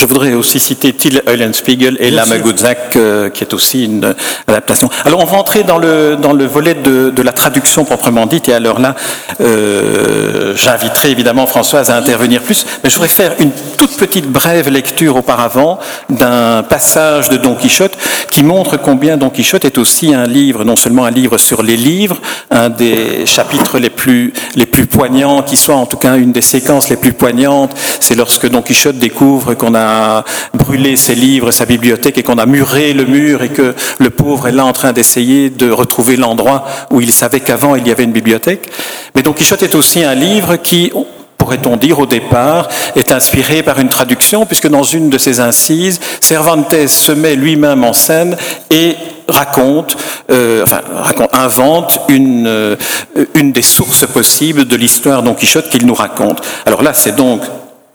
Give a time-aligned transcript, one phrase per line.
[0.00, 2.98] je voudrais aussi citer Till Eulenspiegel et Lama Gutzak,
[3.32, 4.14] qui est aussi une
[4.48, 4.88] adaptation.
[5.04, 8.48] Alors, on va entrer dans le, dans le volet de, de la traduction proprement dite,
[8.48, 8.94] et alors là,
[9.40, 14.68] euh, j'inviterai évidemment Françoise à intervenir plus, mais je voudrais faire une toute petite brève
[14.68, 17.96] lecture auparavant d'un passage de Don Quichotte
[18.30, 21.76] qui montre combien Don Quichotte est aussi un livre, non seulement un livre sur les
[21.76, 22.18] livres,
[22.50, 26.42] un des chapitres les plus, les plus poignants, qui soit en tout cas une des
[26.42, 31.66] séquences les plus poignantes, c'est lorsque Don Quichotte découvre qu'on a brûlé ses livres, sa
[31.66, 34.92] bibliothèque, et qu'on a muré le mur, et que le pauvre est là en train
[34.92, 38.70] d'essayer de retrouver l'endroit où il savait qu'avant il y avait une bibliothèque.
[39.14, 40.92] Mais Don Quichotte est aussi un livre qui,
[41.38, 46.00] pourrait-on dire au départ, est inspiré par une traduction, puisque dans une de ses incises,
[46.20, 48.36] Cervantes se met lui-même en scène
[48.70, 48.94] et
[49.26, 49.96] raconte,
[50.30, 50.82] euh, enfin
[51.32, 52.76] invente une, euh,
[53.34, 56.42] une des sources possibles de l'histoire Don Quichotte qu'il nous raconte.
[56.66, 57.42] Alors là, c'est donc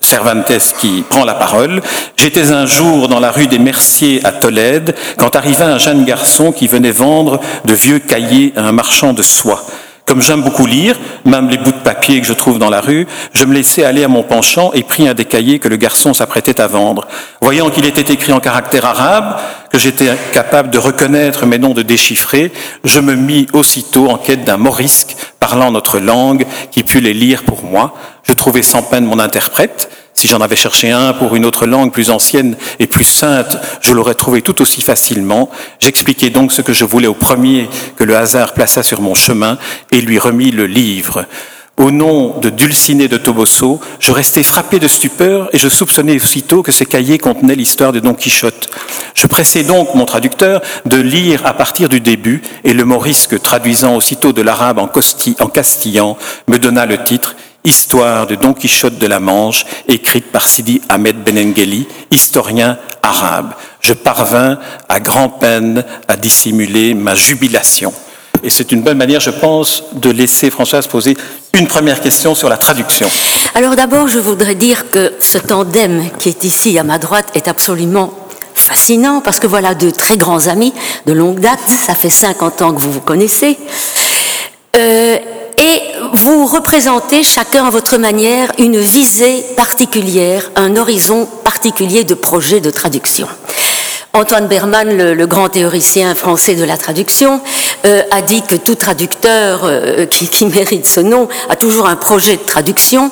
[0.06, 1.82] Cervantes qui prend la parole.
[2.16, 6.52] J'étais un jour dans la rue des Merciers à Tolède quand arriva un jeune garçon
[6.52, 9.66] qui venait vendre de vieux cahiers à un marchand de soie.
[10.06, 13.08] Comme j'aime beaucoup lire, même les bouts de papier que je trouve dans la rue,
[13.34, 16.14] je me laissai aller à mon penchant et pris un des cahiers que le garçon
[16.14, 17.08] s'apprêtait à vendre.
[17.42, 19.40] Voyant qu'il était écrit en caractère arabe,
[19.72, 22.52] que j'étais capable de reconnaître mais non de déchiffrer,
[22.84, 27.44] je me mis aussitôt en quête d'un morisque parlant notre langue qui pût les lire
[27.44, 27.96] pour moi.
[28.22, 29.90] Je trouvai sans peine mon interprète,
[30.26, 33.94] si j'en avais cherché un pour une autre langue plus ancienne et plus sainte, je
[33.94, 35.52] l'aurais trouvé tout aussi facilement.
[35.80, 39.60] J'expliquai donc ce que je voulais au premier que le hasard plaça sur mon chemin
[39.92, 41.28] et lui remis le livre.
[41.78, 46.64] Au nom de Dulcinée de Toboso, je restais frappé de stupeur et je soupçonnais aussitôt
[46.64, 48.70] que ces cahiers contenaient l'histoire de Don Quichotte.
[49.14, 53.96] Je pressai donc mon traducteur de lire à partir du début et le morisque, traduisant
[53.96, 59.20] aussitôt de l'arabe en castillan, me donna le titre Histoire de Don Quichotte de la
[59.20, 63.54] Manche, écrite par Sidi Ahmed Benengeli, historien arabe.
[63.82, 67.92] Je parvins à grand-peine à dissimuler ma jubilation.
[68.44, 71.18] Et c'est une bonne manière, je pense, de laisser Françoise poser
[71.56, 73.10] une première question sur la traduction.
[73.56, 77.48] Alors d'abord, je voudrais dire que ce tandem qui est ici à ma droite est
[77.48, 78.14] absolument
[78.54, 80.74] fascinant parce que voilà deux très grands amis
[81.08, 83.58] de longue date, ça fait 50 ans que vous vous connaissez.
[84.78, 85.18] Euh,
[85.58, 85.82] et
[86.16, 92.72] vous représentez chacun à votre manière une visée particulière, un horizon particulier de projet de
[92.72, 93.28] traduction.
[94.14, 97.42] Antoine Berman, le, grand théoricien français de la traduction,
[97.86, 102.38] euh, a dit que tout traducteur euh, qui, mérite ce nom a toujours un projet
[102.38, 103.12] de traduction.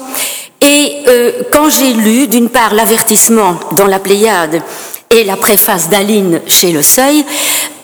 [0.62, 4.62] Et euh, quand j'ai lu, d'une part, l'avertissement dans la Pléiade
[5.09, 7.25] et la préface d'Aline chez Le Seuil,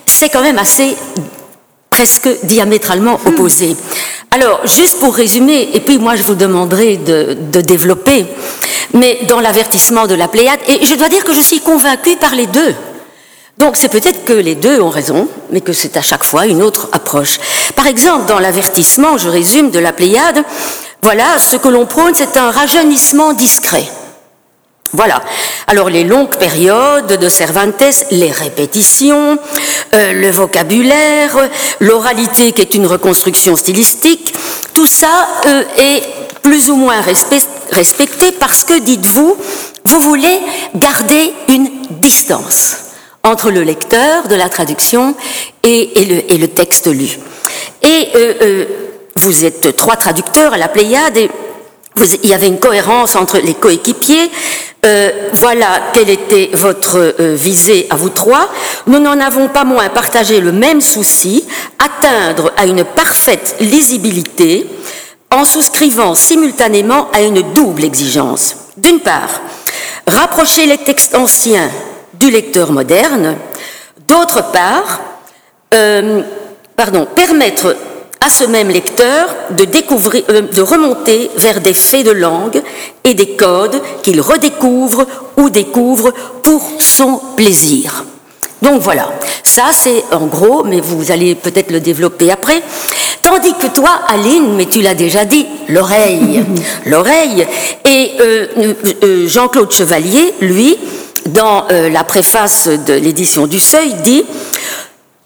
[0.05, 0.95] c'est quand même assez
[1.99, 3.75] presque diamétralement opposé.
[4.31, 8.25] Alors, juste pour résumer, et puis moi je vous demanderai de, développer,
[8.93, 12.35] mais dans l'avertissement de la Pléiade, et je dois dire que je suis convaincue par
[12.35, 12.73] les deux.
[13.57, 16.63] Donc c'est peut-être que les deux ont raison, mais que c'est à chaque fois une
[16.63, 17.37] autre approche.
[17.75, 20.45] Par exemple, dans l'avertissement, je résume, de la Pléiade,
[21.01, 23.83] voilà, ce que l'on prône, c'est un rajeunissement discret.
[24.93, 25.21] Voilà.
[25.67, 29.37] Alors les longues périodes de Cervantes, les répétitions,
[29.93, 31.37] euh, le vocabulaire,
[31.79, 34.33] l'oralité qui est une reconstruction stylistique,
[34.73, 36.03] tout ça euh, est
[36.41, 39.37] plus ou moins respecté parce que, dites-vous,
[39.85, 40.39] vous voulez
[40.75, 42.77] garder une distance
[43.23, 45.13] entre le lecteur de la traduction
[45.63, 45.91] et,
[46.39, 47.19] le, texte lu.
[47.83, 48.65] Et euh,
[49.15, 51.29] vous êtes trois traducteurs à la Pléiade et
[52.23, 54.31] il y avait une cohérence entre les coéquipiers.
[54.85, 58.49] Euh, voilà quelle était votre euh, visée à vous trois.
[58.87, 61.45] Nous n'en avons pas moins partagé le même souci,
[61.77, 64.67] atteindre à une parfaite lisibilité
[65.31, 68.55] en souscrivant simultanément à une double exigence.
[68.77, 69.41] D'une part,
[70.07, 71.69] rapprocher les textes anciens
[72.13, 73.35] du lecteur moderne.
[74.07, 75.01] D'autre part,
[75.73, 76.21] euh,
[77.15, 77.75] permettre
[78.21, 82.61] à ce même lecteur de, découvrir, euh, de remonter vers des faits de langue
[83.03, 85.05] et des codes qu'il redécouvre
[85.37, 86.13] ou découvre
[86.43, 88.03] pour son plaisir.
[88.61, 89.09] Donc voilà,
[89.43, 92.61] ça c'est en gros, mais vous allez peut-être le développer après.
[93.21, 96.43] Tandis que toi, Aline, mais tu l'as déjà dit, l'oreille,
[96.85, 97.47] l'oreille.
[97.85, 98.47] Et euh,
[99.03, 100.77] euh, Jean-Claude Chevalier, lui,
[101.27, 104.23] dans la préface de l'édition du Seuil, dit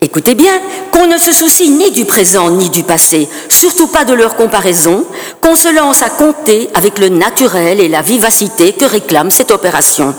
[0.04, 0.52] Écoutez bien,
[0.92, 5.06] qu'on ne se soucie ni du présent ni du passé, surtout pas de leur comparaison,
[5.40, 10.14] qu'on se lance à compter avec le naturel et la vivacité que réclame cette opération.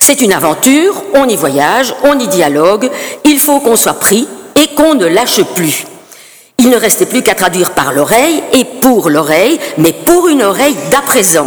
[0.00, 2.90] C'est une aventure, on y voyage, on y dialogue,
[3.24, 4.26] il faut qu'on soit pris
[4.56, 5.84] et qu'on ne lâche plus.
[6.58, 10.76] Il ne restait plus qu'à traduire par l'oreille et pour l'oreille, mais pour une oreille
[10.90, 11.46] d'à présent.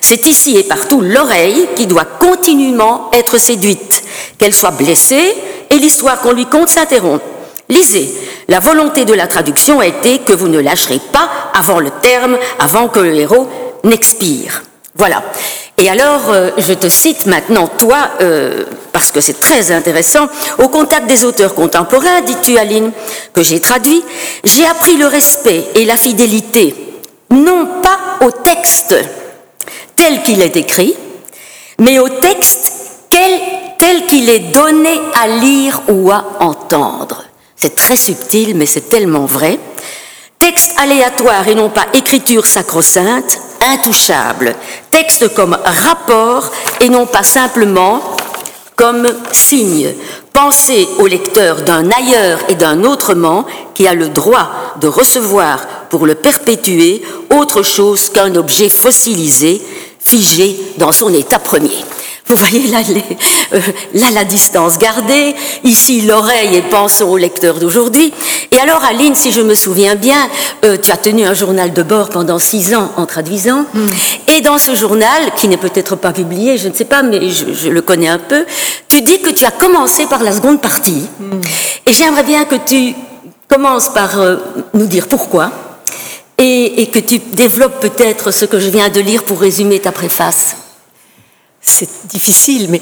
[0.00, 4.02] C'est ici et partout l'oreille qui doit continuellement être séduite,
[4.36, 5.32] qu'elle soit blessée
[5.74, 7.22] et l'histoire qu'on lui conte s'interrompt.
[7.68, 8.14] Lisez,
[8.48, 12.38] la volonté de la traduction a été que vous ne lâcherez pas avant le terme,
[12.58, 13.48] avant que le héros
[13.82, 14.62] n'expire.
[14.94, 15.22] Voilà.
[15.76, 20.28] Et alors, euh, je te cite maintenant, toi, euh, parce que c'est très intéressant,
[20.58, 22.92] au contact des auteurs contemporains, dis-tu Aline,
[23.32, 24.04] que j'ai traduit,
[24.44, 26.76] j'ai appris le respect et la fidélité,
[27.30, 28.94] non pas au texte
[29.96, 30.94] tel qu'il est écrit,
[31.80, 32.72] mais au texte
[33.10, 33.40] tel
[34.08, 37.24] qu'il est donné à lire ou à entendre.
[37.56, 39.58] C'est très subtil, mais c'est tellement vrai.
[40.38, 44.54] Texte aléatoire et non pas écriture sacro-sainte, intouchable.
[44.90, 46.50] Texte comme rapport
[46.80, 48.00] et non pas simplement
[48.76, 49.94] comme signe.
[50.32, 54.50] Pensez au lecteur d'un ailleurs et d'un autrement qui a le droit
[54.80, 59.62] de recevoir pour le perpétuer autre chose qu'un objet fossilisé,
[60.00, 61.84] figé dans son état premier.
[62.34, 62.78] Vous voyez là,
[63.52, 63.60] euh,
[63.94, 68.12] là la distance gardée, ici l'oreille et pensons au lecteur d'aujourd'hui.
[68.50, 70.28] Et alors Aline, si je me souviens bien,
[70.64, 73.66] euh, tu as tenu un journal de bord pendant six ans en traduisant.
[73.72, 73.88] Hmm.
[74.26, 77.68] Et dans ce journal, qui n'est peut-être pas publié, je ne sais pas, mais je,
[77.68, 78.44] le connais un peu,
[78.88, 81.06] tu dis que tu as commencé par la seconde partie.
[81.20, 81.40] Hmm.
[81.86, 82.96] Et j'aimerais bien que tu
[83.46, 84.38] commences par euh,
[84.72, 85.52] nous dire pourquoi.
[86.36, 89.92] Et, et que tu développes peut-être ce que je viens de lire pour résumer ta
[89.92, 90.56] préface.
[91.66, 92.80] C'est difficile, mais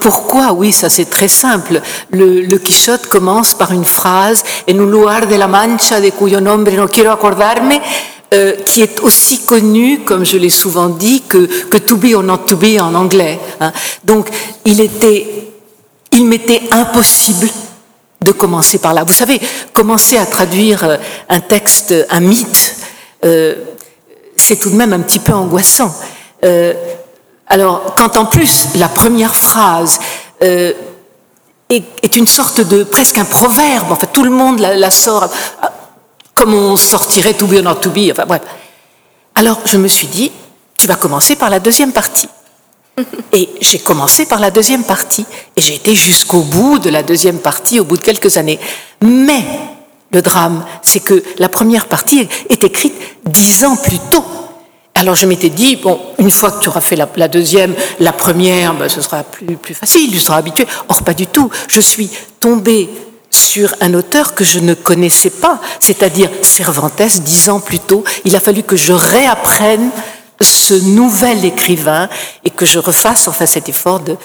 [0.00, 0.52] pourquoi?
[0.52, 1.80] Oui, ça c'est très simple.
[2.10, 6.38] Le, le, Quichotte commence par une phrase En un lugar de la Mancha de cuyo
[6.40, 7.80] nombre no quiero acordarme,
[8.34, 12.22] euh, qui est aussi connu, comme je l'ai souvent dit, que, que to be or
[12.22, 13.40] not to be en anglais.
[13.60, 13.72] Hein.
[14.04, 14.28] Donc,
[14.66, 15.48] il était,
[16.12, 17.48] il m'était impossible
[18.20, 19.04] de commencer par là.
[19.04, 19.40] Vous savez,
[19.72, 20.96] commencer à traduire euh,
[21.30, 22.76] un texte, un mythe,
[23.24, 23.54] euh,
[24.36, 25.94] c'est tout de même un petit peu angoissant.
[26.44, 26.74] Euh,
[27.48, 29.98] alors, quand en plus la première phrase
[30.42, 30.72] euh,
[31.70, 35.66] est, une sorte de presque un proverbe, en fait, tout le monde la, sort euh,
[36.34, 38.42] comme on sortirait to be or not to be, enfin bref.
[39.34, 40.30] Alors, je me suis dit,
[40.76, 42.28] tu vas commencer par la deuxième partie.
[43.32, 45.24] Et j'ai commencé par la deuxième partie,
[45.56, 48.58] et j'ai été jusqu'au bout de la deuxième partie, au bout de quelques années.
[49.02, 49.44] Mais
[50.10, 54.24] le drame, c'est que la première partie est écrite dix ans plus tôt.
[54.98, 58.74] Alors je m'étais dit, bon, une fois que tu auras fait la, deuxième, la première,
[58.74, 60.66] ben, ce sera plus, plus facile, tu seras habitué.
[60.88, 61.50] Or, pas du tout.
[61.68, 62.10] Je suis
[62.40, 62.90] tombée
[63.30, 68.02] sur un auteur que je ne connaissais pas, c'est-à-dire Cervantes, dix ans plus tôt.
[68.24, 69.90] Il a fallu que je réapprenne
[70.40, 72.08] ce nouvel écrivain
[72.44, 74.16] et que je refasse enfin cet effort de,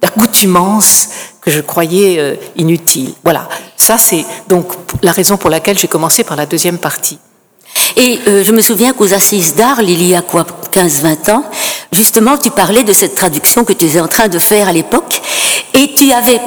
[0.00, 1.08] d'accoutumance
[1.40, 3.12] que je croyais euh, inutile.
[3.22, 4.72] Voilà, ça c'est donc
[5.02, 7.20] la raison pour laquelle j'ai commencé par la deuxième partie.
[7.96, 11.44] Et euh, je me souviens qu'aux Assises d'Arles, il y a quoi, 15-20 ans,
[11.92, 15.20] justement, tu parlais de cette traduction que tu étais en train de faire à l'époque,
[15.74, 16.40] et tu avais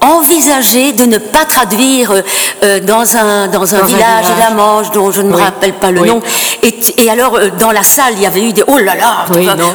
[0.00, 2.12] envisager de ne pas traduire
[2.64, 5.92] euh, dans un dans un, village, de la Manche dont je ne me rappelle pas
[5.92, 6.20] le nom.
[6.64, 9.26] Et, et alors euh, dans la salle il y avait eu des oh là là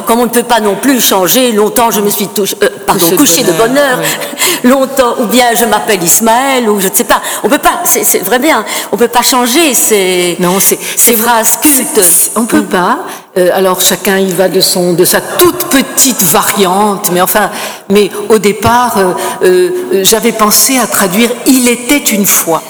[0.06, 3.04] comme on ne peut pas non plus changer longtemps je me suis touché, euh, pardon,
[3.16, 4.00] couché de bonheur
[4.64, 7.22] longtemps ou bien je m'appelle Ismaël ou je ne sais pas.
[7.42, 11.58] On peut pas c'est vrai bien on peut pas changer ces non c'est ces phrases
[11.62, 12.30] cultes.
[12.36, 12.98] on peut pas
[13.36, 17.50] euh, alors chacun y va de son, de sa toute petite variante, mais enfin,
[17.90, 19.12] mais au départ, euh,
[19.42, 22.62] euh, j'avais pensé à traduire "Il était une fois",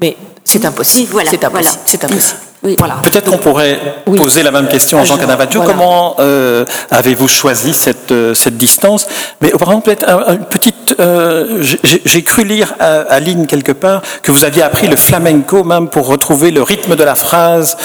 [0.00, 1.12] mais c'est impossible.
[1.12, 1.82] Voilà, c'est impossible.
[1.86, 2.45] C'est impossible.
[2.74, 3.78] Peut-être qu'on pourrait
[4.16, 5.62] poser la même question à Jean Canavaggio.
[5.62, 9.06] Comment euh, avez-vous choisi cette, euh, cette distance?
[9.40, 10.74] Mais auparavant, peut-être une petite.
[11.00, 11.62] Euh,
[12.04, 15.88] j'ai cru lire à, à, Ligne quelque part que vous aviez appris le flamenco même
[15.88, 17.76] pour retrouver le rythme de la phrase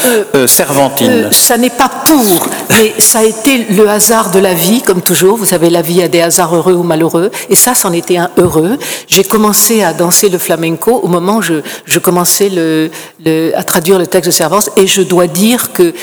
[0.47, 1.29] servantine.
[1.31, 5.37] ça n'est pas pour, mais ça a été le hasard de la vie, comme toujours.
[5.37, 8.29] Vous savez, la vie a des hasards heureux ou malheureux, et ça, c'en était un
[8.37, 8.77] heureux.
[9.07, 12.89] J'ai commencé à danser le flamenco au moment où je, je commençais le,
[13.23, 14.31] le, à traduire le texte de
[14.77, 15.93] Et je dois dire que,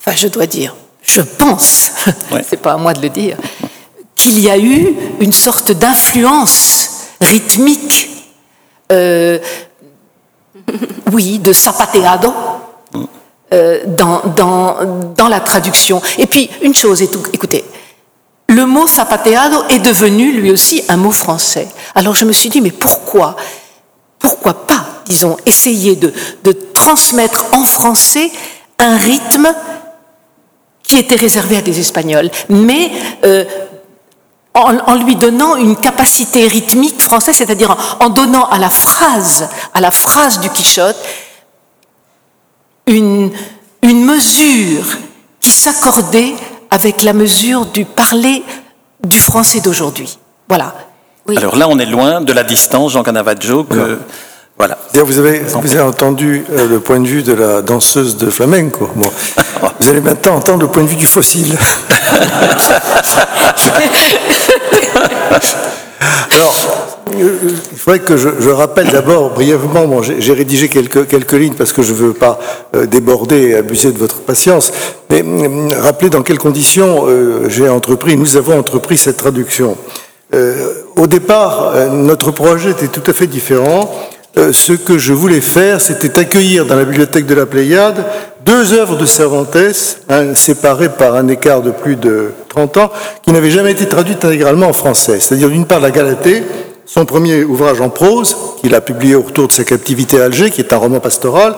[0.00, 1.90] enfin, je dois dire, je pense,
[2.48, 3.36] c'est pas à moi de le dire,
[4.14, 6.90] qu'il y a eu une sorte d'influence
[7.20, 8.10] rythmique,
[8.92, 9.38] euh,
[11.12, 12.32] oui, de sapateado.
[13.50, 14.76] Euh, dans, dans,
[15.16, 16.02] dans la traduction.
[16.18, 17.64] Et puis, une chose, écoutez,
[18.50, 21.66] le mot zapateado est devenu lui aussi un mot français.
[21.94, 23.36] Alors je me suis dit, mais pourquoi
[24.18, 26.12] Pourquoi pas, disons, essayer de,
[26.44, 28.30] de transmettre en français
[28.78, 29.48] un rythme
[30.82, 32.90] qui était réservé à des Espagnols, mais
[33.24, 33.44] euh,
[34.54, 39.90] en, lui donnant une capacité rythmique française, c'est-à-dire en, donnant à la phrase, à la
[39.90, 40.96] phrase du Quichotte,
[42.86, 43.30] une,
[43.82, 44.96] une mesure
[45.40, 46.34] qui s'accordait
[46.70, 48.42] avec la mesure du parler
[49.04, 50.18] du français d'aujourd'hui.
[50.48, 50.74] Voilà.
[51.36, 53.98] Alors là, on est loin de la distance, Jean Canavaggio, que...
[54.58, 54.76] Voilà.
[54.92, 58.88] Vous avez, vous avez entendu euh, le point de vue de la danseuse de flamenco.
[58.96, 59.08] Bon.
[59.80, 61.56] Vous allez maintenant entendre le point de vue du fossile.
[66.32, 66.54] Alors,
[67.14, 67.38] euh,
[67.70, 71.82] il faudrait que je, rappelle d'abord brièvement, bon, j'ai rédigé quelques, quelques lignes parce que
[71.82, 72.40] je ne veux pas
[72.74, 74.72] euh, déborder et abuser de votre patience,
[75.08, 75.24] mais
[75.76, 77.06] rappeler dans quelles conditions
[77.48, 79.76] j'ai entrepris, nous avons entrepris cette traduction.
[80.96, 83.88] au départ, notre projet était tout à fait différent.
[84.36, 88.04] Euh, ce que je voulais faire, c'était accueillir dans la bibliothèque de la Pléiade
[88.44, 89.56] deux œuvres de Cervantes,
[90.08, 92.90] hein, séparées par un écart de plus de 30 ans,
[93.22, 95.18] qui n'avaient jamais été traduites intégralement en français.
[95.20, 96.42] C'est-à-dire d'une part la Galatée,
[96.84, 100.60] son premier ouvrage en prose, qu'il a publié autour de sa captivité à Alger, qui
[100.60, 101.56] est un roman pastoral,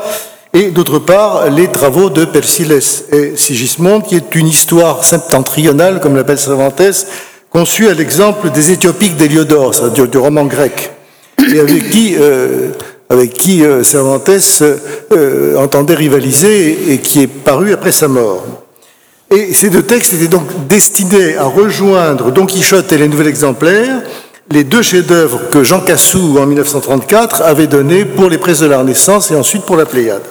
[0.53, 2.79] et d'autre part les travaux de Persiles
[3.13, 7.07] et Sigismond, qui est une histoire septentrionale, comme l'appelle Cervantes,
[7.51, 10.93] conçue à l'exemple des Éthiopiques d'Héliodore, c'est-à-dire du roman grec
[11.49, 12.71] et avec qui, euh,
[13.13, 14.31] euh, Cervantes
[15.13, 18.45] euh, entendait rivaliser et, qui est paru après sa mort.
[19.31, 24.03] Et ces deux textes étaient donc destinés à rejoindre Don Quichotte et les Nouvelles Exemplaires,
[24.51, 28.79] les deux chefs-d'œuvre que Jean Cassou, en 1934, avait donnés pour les presses de la
[28.79, 30.25] Renaissance et ensuite pour la Pléiade.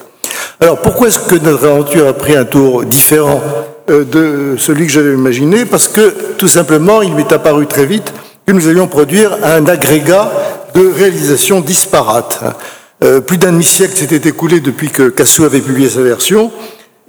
[0.59, 3.41] Alors pourquoi est-ce que notre aventure a pris un tour différent
[3.87, 5.63] de celui que j'avais imaginé?
[5.63, 8.11] Parce que tout simplement, il m'est apparu très vite
[8.49, 10.31] que nous allions produire un agrégat
[10.73, 12.43] de réalisations disparates.
[13.03, 16.51] Euh, plus d'un demi-siècle s'était écoulé depuis que Cassou avait publié sa version,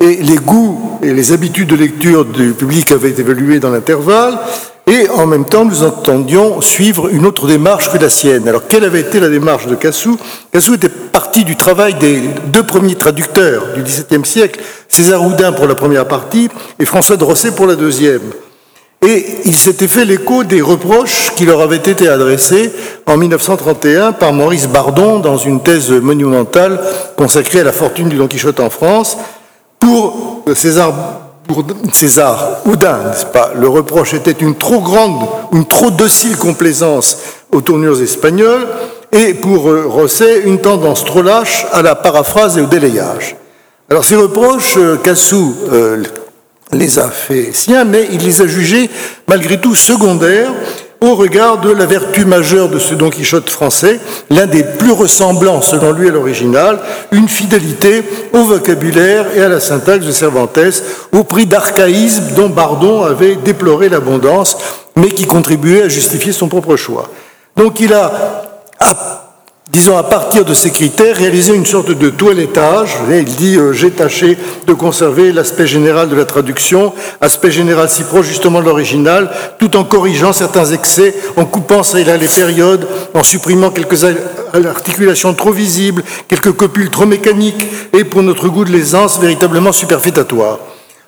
[0.02, 4.38] et les goûts et les habitudes de lecture du public avaient évolué dans l'intervalle,
[4.86, 8.46] et en même temps nous entendions suivre une autre démarche que la sienne.
[8.46, 10.18] Alors quelle avait été la démarche de Cassou
[10.52, 15.66] Cassou était parti du travail des deux premiers traducteurs du XVIIe siècle, César Houdin pour
[15.66, 18.20] la première partie et François de Rosset pour la deuxième.
[19.06, 22.70] Et il s'était fait l'écho des reproches qui leur avaient été adressés
[23.06, 26.78] en 1931 par Maurice Bardon dans une thèse monumentale
[27.16, 29.16] consacrée à la fortune du Don Quichotte en France
[29.78, 30.92] pour César,
[31.94, 32.98] César Houdin,
[33.32, 33.52] pas?
[33.58, 37.16] Le reproche était une trop grande, une trop docile complaisance
[37.52, 38.68] aux tournures espagnoles
[39.12, 43.36] et pour euh, Rosset une tendance trop lâche à la paraphrase et au délayage.
[43.88, 46.04] Alors ces reproches, euh, Cassou euh,
[46.72, 48.90] les a fait siens, mais il les a jugés
[49.28, 50.52] malgré tout secondaires
[51.00, 53.98] au regard de la vertu majeure de ce Don Quichotte français,
[54.28, 56.78] l'un des plus ressemblants selon lui à l'original,
[57.10, 58.02] une fidélité
[58.34, 60.58] au vocabulaire et à la syntaxe de Cervantes,
[61.12, 64.58] au prix d'archaïsme dont Bardon avait déploré l'abondance,
[64.94, 67.08] mais qui contribuait à justifier son propre choix.
[67.56, 68.42] Donc il a
[69.72, 72.96] disons, à partir de ces critères, réaliser une sorte de toilettage.
[73.10, 74.36] Il dit euh, J'ai tâché
[74.66, 79.76] de conserver l'aspect général de la traduction, aspect général si proche justement de l'original, tout
[79.76, 84.04] en corrigeant certains excès, en coupant ça et là les périodes, en supprimant quelques
[84.52, 90.58] articulations trop visibles, quelques copules trop mécaniques, et pour notre goût de l'aisance, véritablement superfétatoire.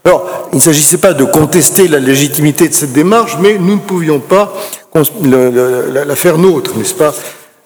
[0.04, 3.81] Alors, il ne s'agissait pas de contester la légitimité de cette démarche, mais nous ne
[3.81, 4.52] pouvions pas
[4.95, 7.14] la faire nôtre, n'est-ce pas?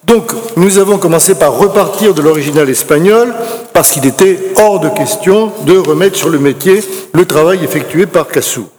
[0.07, 3.33] Donc, nous avons commencé par repartir de l'original espagnol
[3.73, 6.81] parce qu'il était hors de question de remettre sur le métier
[7.13, 8.69] le travail effectué par Cassou.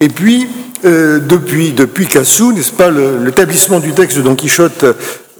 [0.00, 0.48] Et puis,
[0.84, 4.84] euh, depuis, depuis Cassou, n'est-ce pas, l'établissement du texte de Don Quichotte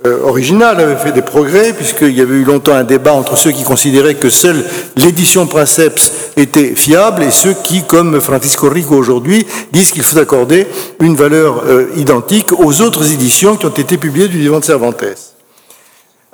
[0.07, 3.51] euh, original avait fait des progrès, puisqu'il y avait eu longtemps un débat entre ceux
[3.51, 9.45] qui considéraient que seule l'édition Princeps était fiable et ceux qui, comme Francisco Rico aujourd'hui,
[9.73, 10.69] disent qu'il faut accorder
[11.01, 15.32] une valeur euh, identique aux autres éditions qui ont été publiées du vivant de Cervantes.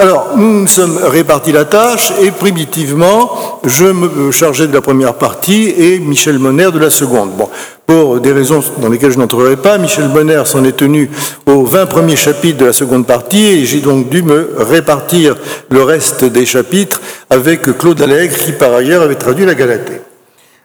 [0.01, 5.15] Alors, nous nous sommes répartis la tâche et primitivement, je me chargeais de la première
[5.15, 7.33] partie et Michel Monner de la seconde.
[7.33, 7.49] Bon,
[7.85, 11.11] pour des raisons dans lesquelles je n'entrerai pas, Michel Monner s'en est tenu
[11.47, 15.35] aux 20 premiers chapitres de la seconde partie et j'ai donc dû me répartir
[15.69, 20.01] le reste des chapitres avec Claude Allègre qui par ailleurs avait traduit la Galatée.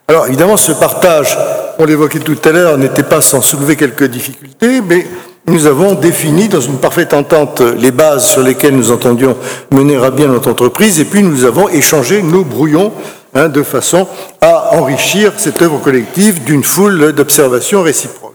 [0.06, 1.36] Alors évidemment, ce partage,
[1.80, 5.04] on l'évoquait tout à l'heure, n'était pas sans soulever quelques difficultés, mais
[5.46, 9.36] nous avons défini dans une parfaite entente les bases sur lesquelles nous entendions
[9.70, 12.92] mener à bien notre entreprise et puis nous avons échangé nos brouillons
[13.34, 14.08] hein, de façon
[14.40, 18.32] à enrichir cette œuvre collective d'une foule d'observations réciproques.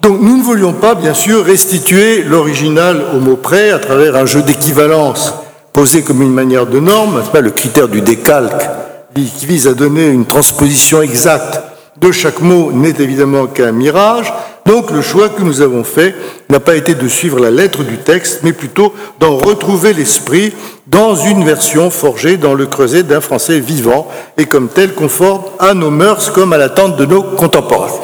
[0.00, 4.26] Donc nous ne voulions pas, bien sûr, restituer l'original au mot près à travers un
[4.26, 5.34] jeu d'équivalence
[5.72, 7.40] posé comme une manière de norme, pas?
[7.40, 8.68] Le critère du décalque
[9.14, 11.60] qui vise à donner une transposition exacte
[12.00, 14.32] de chaque mot n'est évidemment qu'un mirage,
[14.68, 16.14] Donc le choix que nous avons fait
[16.50, 20.52] n'a pas été de suivre la lettre du texte, mais plutôt d'en retrouver l'esprit
[20.86, 25.72] dans une version forgée dans le creuset d'un français vivant et comme tel conforme à
[25.72, 27.98] nos mœurs comme à l'attente de nos contemporains.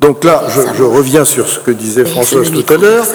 [0.00, 3.06] Donc là, je, je reviens sur ce que disait Françoise tout à l'heure.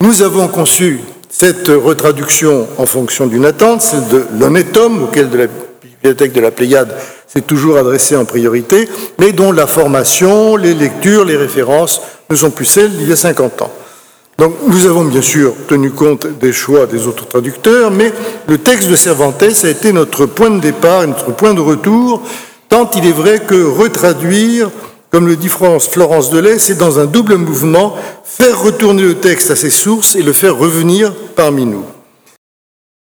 [0.00, 5.38] Nous avons conçu cette retraduction en fonction d'une attente, c'est de l'honnête homme auquel de
[5.38, 5.46] la
[5.82, 6.94] bibliothèque de la Pléiade
[7.26, 12.50] s'est toujours adressé en priorité, mais dont la formation, les lectures, les références ne sont
[12.50, 13.72] plus celles d'il y a 50 ans.
[14.38, 18.12] Donc nous avons bien sûr tenu compte des choix des autres traducteurs, mais
[18.46, 22.22] le texte de Cervantes a été notre point de départ, notre point de retour,
[22.68, 24.70] tant il est vrai que retraduire,
[25.10, 29.56] comme le dit Florence Delay, c'est dans un double mouvement faire retourner le texte à
[29.56, 31.84] ses sources et le faire revenir parmi nous.